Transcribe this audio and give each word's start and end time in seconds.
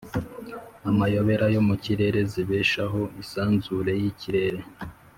’amayobera 0.89 1.45
yo 1.55 1.61
mu 1.67 1.75
kirere 1.83 2.19
zibeshaho 2.31 2.99
isanzure 3.23 3.91
ry’ikirere. 3.99 4.61